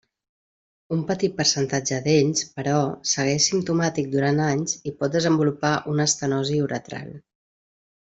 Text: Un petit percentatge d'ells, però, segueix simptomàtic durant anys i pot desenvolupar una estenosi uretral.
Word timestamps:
Un 0.95 1.03
petit 1.11 1.35
percentatge 1.41 1.99
d'ells, 2.07 2.43
però, 2.57 2.79
segueix 3.13 3.47
simptomàtic 3.53 4.11
durant 4.19 4.45
anys 4.49 4.77
i 4.93 4.97
pot 5.03 5.15
desenvolupar 5.21 5.75
una 5.97 6.13
estenosi 6.13 6.63
uretral. 6.71 7.19